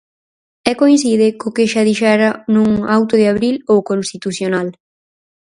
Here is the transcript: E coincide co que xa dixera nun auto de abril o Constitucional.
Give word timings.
E 0.69 0.71
coincide 0.81 1.27
co 1.39 1.47
que 1.55 1.65
xa 1.71 1.81
dixera 1.89 2.29
nun 2.53 2.69
auto 2.97 3.13
de 3.21 3.25
abril 3.33 3.55
o 3.73 3.75
Constitucional. 3.89 4.67